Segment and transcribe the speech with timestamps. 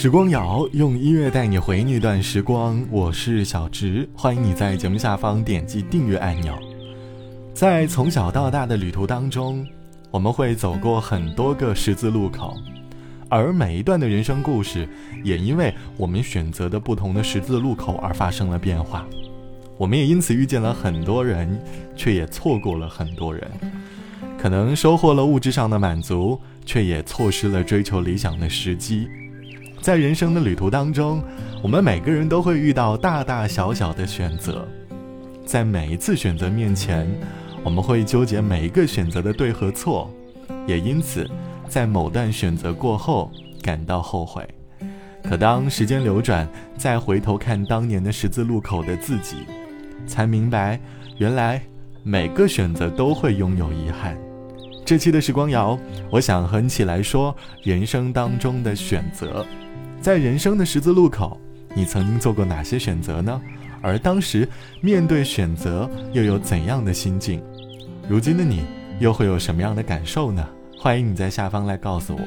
[0.00, 6.58] 时光谣用音乐带你回那段时光，我是小直，欢迎你在节目下方点击订阅按钮。
[7.52, 9.62] 在从小到大的旅途当中，
[10.10, 12.56] 我们会走过很多个十字路口，
[13.28, 14.88] 而每一段的人生故事，
[15.22, 19.06] 也因为我们选择的不同的十字路口而发生了变化。
[19.76, 21.60] 我们也因此遇见了很多人，
[21.94, 23.46] 却也错过了很多人。
[24.38, 29.06] 可能收获了物质上的满足，却也错失了追求理想的时机。
[29.80, 31.22] 在人生的旅途当中，
[31.62, 34.68] 我们每个人都会遇到大大小小的选择，
[35.46, 37.10] 在每一次选择面前，
[37.64, 40.10] 我们会纠结每一个选择的对和错，
[40.66, 41.28] 也因此，
[41.66, 44.46] 在某段选择过后感到后悔。
[45.22, 49.36] 可当时间流转，再回头看当年的十字路口的自己，
[50.06, 50.78] 才明白，
[51.16, 51.62] 原来
[52.02, 54.14] 每个选择都会拥有遗憾。
[54.84, 55.78] 这期的时光谣，
[56.10, 59.46] 我想和你一起来说人生当中的选择。
[60.00, 61.38] 在人生的十字路口，
[61.74, 63.38] 你曾经做过哪些选择呢？
[63.82, 64.48] 而当时
[64.80, 67.42] 面对选择，又有怎样的心境？
[68.08, 68.64] 如今的你
[68.98, 70.42] 又会有什么样的感受呢？
[70.78, 72.22] 欢迎你在下方来告诉我。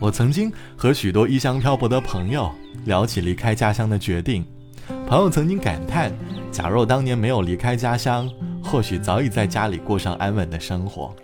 [0.00, 2.50] 我曾经和许多异乡漂泊的朋友
[2.84, 4.44] 聊起离开家乡的决定，
[5.06, 6.12] 朋友曾经感叹：
[6.50, 8.28] 假若当年没有离开家乡，
[8.60, 11.14] 或许早已在家里过上安稳的生活，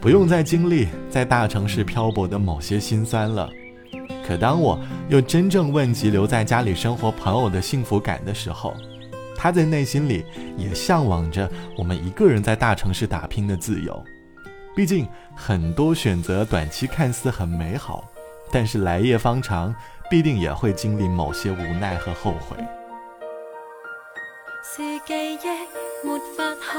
[0.00, 3.50] 不用再经历在大城市漂泊的某些辛酸了。
[4.30, 4.78] 可当我
[5.08, 8.76] 又真正问及留在家里生活朋友的幸福感的时候，
[9.36, 10.24] 他在内心里
[10.56, 14.04] 也向往着我们一个人在大城市打拼的自由。
[14.76, 18.08] 毕竟很多选择短期看似很美好，
[18.52, 19.74] 但是来夜方长，
[20.08, 22.56] 必定也会经历某些无奈和后悔。
[24.62, 26.78] 是记忆没法可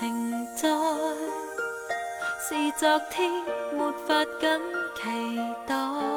[0.00, 0.68] 承载，
[2.48, 3.30] 是昨天
[3.72, 4.60] 没法敢
[4.96, 6.07] 期待。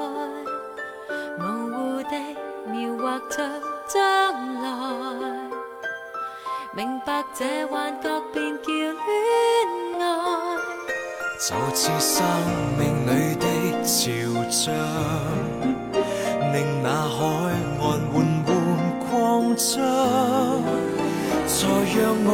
[2.68, 3.38] 描画着
[3.88, 4.02] 将
[4.62, 4.70] 来，
[6.76, 9.00] 明白这幻觉便叫恋
[10.00, 10.04] 爱。
[11.40, 12.24] 就似生
[12.78, 13.46] 命里的
[13.84, 13.92] 潮
[14.50, 14.74] 涨，
[16.54, 17.18] 令那海
[17.50, 17.82] 岸缓
[18.14, 18.50] 缓
[19.00, 19.10] 扩
[19.56, 19.80] 张，
[21.48, 21.58] 才
[21.96, 22.30] 让我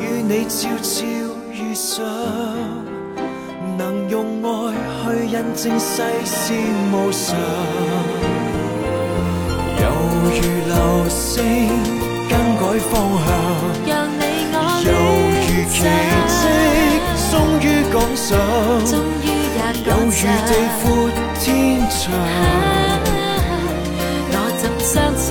[0.00, 0.92] 与你悄悄
[1.50, 2.04] 遇上，
[3.76, 4.46] 能用爱
[5.02, 6.52] 去印证世事
[6.92, 8.33] 无常。
[10.30, 10.74] 如流
[11.08, 11.68] 星
[12.28, 12.92] 更改方
[13.24, 13.26] 向，
[13.86, 14.88] 让你我犹
[15.30, 15.76] 如奇
[16.30, 16.42] 迹，
[17.30, 18.28] 终于赶上，
[19.84, 20.84] 有如地阔
[21.40, 21.44] 天
[21.88, 21.92] 长。
[24.36, 25.23] 我怎相信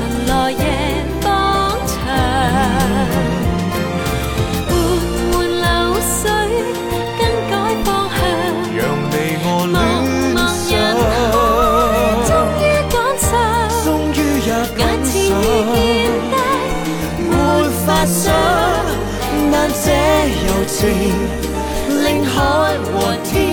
[23.13, 23.52] 海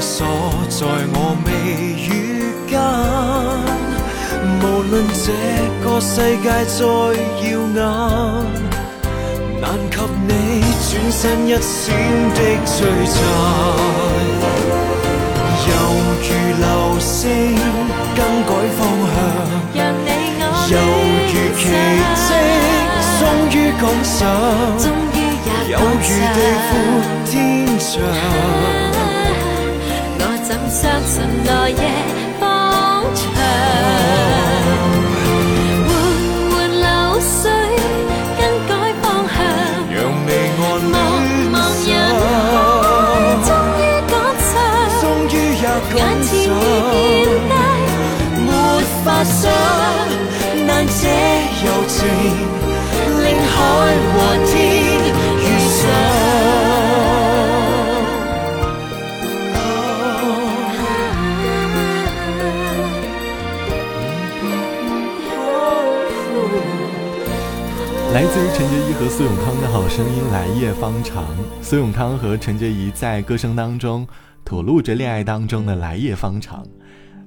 [0.00, 0.26] 锁
[0.70, 1.48] 在我眉
[2.08, 2.08] 宇
[2.66, 2.72] 间，
[4.62, 5.26] 无论这
[5.84, 6.80] 个世界再
[7.44, 7.78] 耀眼，
[9.60, 9.94] 难及
[10.26, 10.30] 你
[10.88, 11.92] 转身一闪
[12.34, 12.68] 的璀
[13.06, 13.18] 璨。
[15.68, 15.70] 犹
[16.24, 16.64] 如流
[16.98, 17.14] 星
[18.16, 18.18] 更
[18.48, 18.80] 改方
[19.74, 19.76] 向，
[20.70, 20.74] 犹
[21.28, 21.62] 如奇
[22.16, 22.28] 迹，
[23.20, 23.22] 终
[23.52, 24.18] 于赶上，
[25.70, 25.86] 有如地
[26.66, 26.70] 阔
[27.26, 27.32] 天
[27.78, 28.02] 长。
[30.18, 31.82] 我怎相信来夜
[32.40, 32.42] 方
[33.14, 33.22] 长，
[35.86, 35.88] 缓
[36.50, 36.84] 缓流
[37.22, 37.38] 水
[38.36, 38.70] 更改
[39.00, 39.38] 方向，
[39.94, 39.96] 让
[40.26, 40.28] 你
[40.58, 40.60] 我。
[40.90, 40.92] 茫
[41.54, 41.56] 茫
[41.86, 41.88] 人
[42.18, 42.20] 海，
[43.46, 43.80] 终于
[44.10, 44.12] 赶
[44.50, 44.52] 上，
[45.00, 45.64] 终于也
[45.94, 47.54] 眼前已见低，
[48.42, 48.50] 没
[49.04, 49.38] 法想，
[50.66, 50.68] 难
[50.98, 51.02] 这
[51.62, 51.96] 柔情，
[53.22, 53.54] 令海
[54.10, 54.12] 和
[54.46, 54.50] 天
[68.48, 71.24] 陈洁仪和苏永康的好声音《来夜方长》。
[71.60, 74.08] 苏永康和陈洁仪在歌声当中
[74.44, 76.64] 吐露着恋爱当中的来夜方长，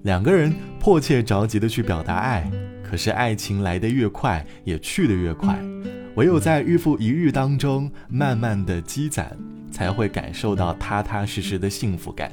[0.01, 2.50] 两个人迫切着急的去表达爱，
[2.83, 5.57] 可是爱情来得越快，也去得越快，
[6.15, 9.38] 唯有在日复一日当中慢慢的积攒，
[9.71, 12.31] 才会感受到踏踏实实的幸福感。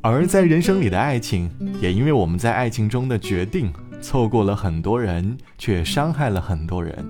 [0.00, 1.50] 而在人生里的爱情，
[1.80, 7.04] 也因为我们在爱情中的决定，错过了很多人，却伤害了很多人。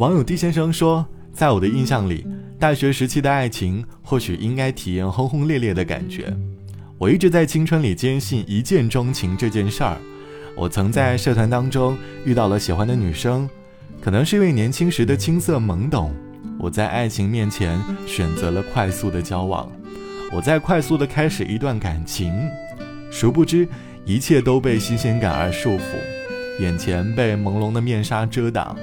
[0.00, 2.26] 网友 D 先生说，在我的印象里，
[2.58, 6.34] 大学时期的爱情或许应该体验轰轰烈烈的感觉。
[6.96, 9.98] 我一直在青春里坚信一见钟情这件事儿。
[10.56, 13.46] 我曾在社团当中遇到了喜欢的女生，
[14.00, 16.14] 可能是因为年轻时的青涩懵懂，
[16.58, 19.70] 我在爱情面前选择了快速的交往。
[20.32, 22.32] 我在快速的开始一段感情，
[23.10, 23.68] 殊不知
[24.06, 28.74] 一切都被新鲜感而束缚，眼前被朦胧的面纱遮挡，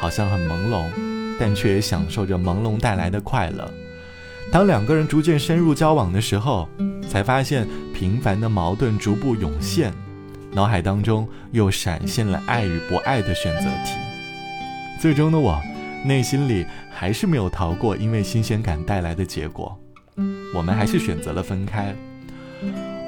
[0.00, 0.86] 好像很朦胧，
[1.38, 3.70] 但却也享受着朦胧带来的快乐。
[4.50, 6.68] 当两个人逐渐深入交往的时候，
[7.08, 9.92] 才发现平凡的矛盾逐步涌现，
[10.52, 13.92] 脑海当中又闪现了爱与不爱的选择题。
[15.00, 15.60] 最终的我，
[16.04, 19.78] 内心里还是没有逃过因为新鲜感带来的结果。
[20.54, 21.94] 我们还是选择了分开。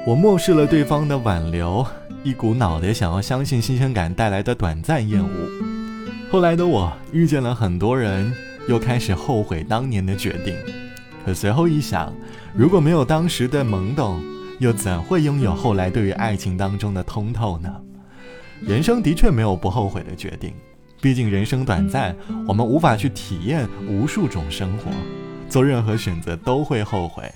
[0.05, 1.85] 我漠视了对方的挽留，
[2.23, 5.72] 一股脑的想要相信新鲜感带来的短暂厌恶。
[6.33, 8.33] 后来的我遇见了很多人，
[8.67, 10.55] 又开始后悔当年的决定。
[11.23, 12.11] 可随后一想，
[12.55, 14.19] 如果没有当时的懵懂，
[14.57, 17.71] 又怎会拥有后来对于爱情当中的通透呢？
[18.61, 20.55] 人生的确没有不后悔的决定，
[20.99, 22.15] 毕竟人生短暂，
[22.47, 24.89] 我们无法去体验无数种生活。
[25.47, 27.31] 做任何选择都会后悔，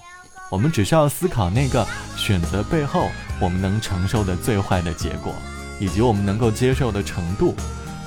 [0.50, 1.86] 我们只需要思考那个
[2.16, 3.10] 选择背后
[3.40, 5.32] 我们能承受的最坏的结果，
[5.80, 7.54] 以及我们能够接受的程度。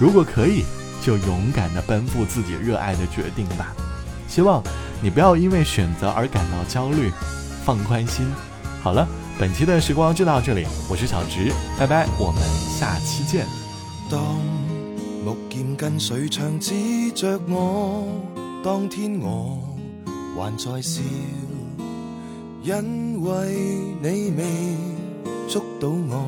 [0.00, 0.64] 如果可以，
[1.02, 3.74] 就勇敢地奔赴自己热爱的决定吧。
[4.28, 4.62] 希望
[5.02, 7.10] 你不要因为选择而感到焦虑，
[7.64, 8.26] 放宽心。
[8.82, 9.06] 好了，
[9.38, 12.42] 本期的时光就到这里，我是小直，拜拜，我们
[12.78, 13.46] 下期见。
[14.10, 14.20] 当
[15.24, 18.06] 木剑跟水枪指着我，
[18.62, 19.58] 当天我。
[20.36, 21.02] 还在笑，
[22.62, 23.54] 因为
[24.00, 24.44] 你未
[25.46, 26.24] 捉到我。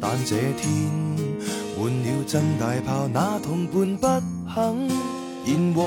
[0.00, 0.90] 但这天
[1.80, 4.06] 换了真大炮，那同伴不
[4.54, 4.88] 肯
[5.46, 5.82] 言和。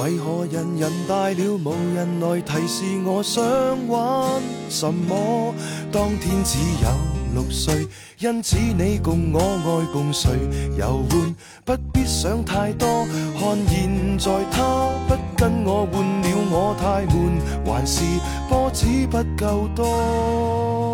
[0.00, 3.42] 为何人人大了，无人来提示我想
[3.88, 5.52] 玩什么？
[5.90, 6.88] 当天只有。
[7.32, 7.86] 六岁，
[8.18, 10.30] 因此你共我爱共谁
[10.76, 11.34] 游玩，
[11.64, 13.06] 不必想太多。
[13.36, 18.02] 看现在他不跟我换了，我太闷，还是
[18.48, 20.89] 波子不够多。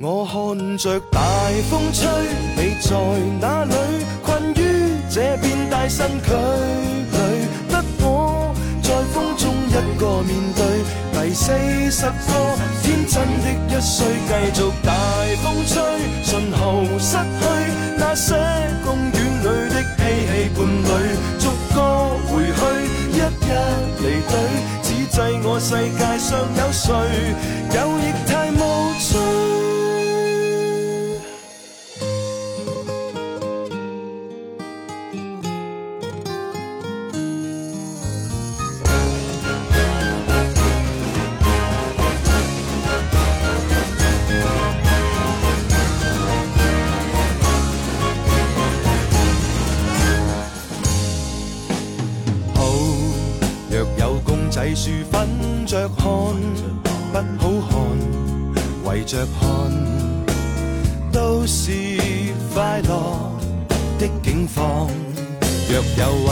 [0.00, 1.20] 我看着大
[1.68, 2.06] 风吹，
[2.56, 2.94] 你在
[3.40, 3.74] 哪里？
[4.22, 7.18] 困于这片大身躯里，
[7.68, 10.62] 得我在风中一个面对。
[11.10, 11.50] 第四
[11.90, 12.12] 十个
[12.80, 14.94] 天真的一岁，继续大
[15.42, 15.82] 风吹，
[16.22, 17.42] 顺后失去
[17.98, 18.36] 那些
[18.84, 20.88] 公园里的嬉戏伴侣，
[21.40, 21.76] 逐个
[22.28, 22.58] 回去，
[23.10, 23.50] 一一
[23.98, 24.32] 离队，
[24.80, 26.86] 只制我世界上有谁，
[27.74, 28.14] 有亦
[54.58, 56.04] 细树粉着看，
[57.38, 59.48] 不好看，围着看，
[61.12, 61.70] 都是
[62.52, 63.30] 快乐
[64.00, 64.90] 的境况。
[65.68, 66.30] 若有位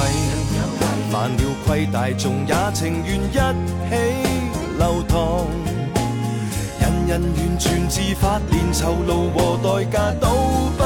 [1.09, 3.95] 犯了规，大众也情愿一起
[4.77, 5.47] 流淌。
[6.81, 10.27] 人人完全自发，连酬劳和代价都
[10.77, 10.83] 不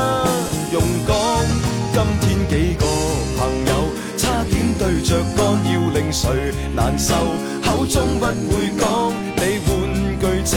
[0.75, 1.16] 用讲。
[1.92, 2.85] 今天几个
[3.38, 3.89] 朋友。
[5.02, 6.28] 着干要令谁
[6.75, 7.14] 难受，
[7.64, 8.85] 口中不会讲。
[9.37, 9.71] 你玩
[10.21, 10.57] 具车，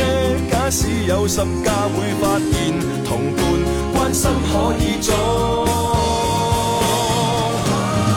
[0.51, 2.51] 假使有十架会发现，
[3.05, 3.41] 同伴
[3.93, 5.09] 关心可以装。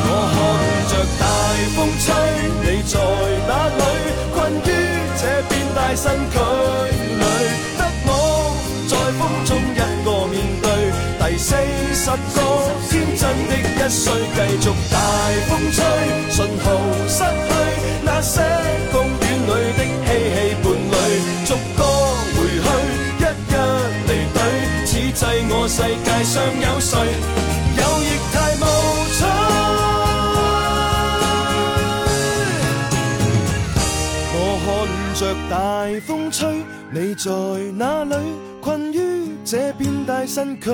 [0.03, 0.37] 我看
[0.91, 1.23] 着大
[1.77, 2.07] 风吹，
[2.63, 2.95] 你在
[3.47, 3.81] 哪里？
[4.35, 4.69] 困于
[5.17, 6.35] 这片大身躯
[7.17, 7.25] 里，
[7.79, 8.09] 得我
[8.89, 10.65] 在风中一个面对
[11.21, 11.49] 第四
[11.95, 12.37] 十个
[12.91, 12.93] 天。
[13.17, 14.95] 真的一岁，继续大
[15.49, 15.79] 风吹，
[16.37, 16.65] 信号
[17.09, 17.49] 失去
[18.05, 18.43] 那些
[18.93, 20.95] 公园里的嬉戏伴侣
[21.47, 21.81] 逐个
[22.37, 22.69] 回去
[23.17, 23.55] 一一
[24.07, 24.39] 离队
[24.85, 26.93] 此际我世界上有谁
[27.79, 28.63] 有亦太无
[29.17, 29.19] 趣
[34.35, 34.69] 我看
[35.15, 35.55] 着大
[36.07, 36.37] 风吹
[36.91, 37.31] 你在
[37.79, 38.13] 哪里？
[38.61, 40.71] 困于这片大身躯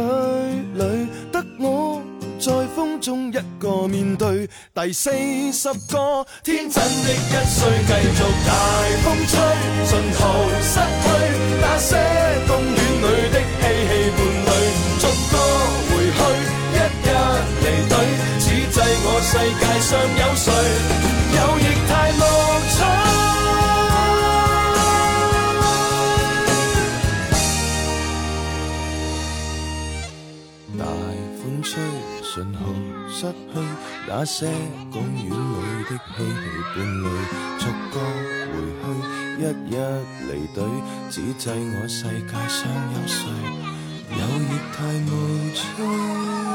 [0.74, 2.02] 里得我
[2.42, 4.50] 在风中一个面对。
[4.74, 5.12] 第四
[5.52, 8.52] 十个天真的一岁，继续大
[9.04, 9.38] 风吹，
[9.86, 10.18] 尽头
[10.60, 11.06] 失去，
[11.60, 11.94] 那些
[12.48, 14.50] 公园里的嬉戏伴侣，
[14.98, 15.34] 逐个
[15.86, 16.20] 回去，
[16.74, 17.06] 一一
[17.62, 17.94] 离队，
[18.40, 19.30] 只制我世
[19.60, 20.50] 界上有谁？
[34.22, 34.46] 那些
[34.92, 36.32] 公园里的嬉戏
[36.76, 37.04] 伴侣，
[37.58, 37.98] 逐个
[38.46, 38.84] 回去，
[39.36, 39.74] 一一
[40.30, 40.62] 离队，
[41.10, 42.62] 只制我世界上
[42.92, 43.18] 有谁？
[44.10, 44.78] 有亦太
[45.10, 45.12] 无
[45.52, 46.51] 趣。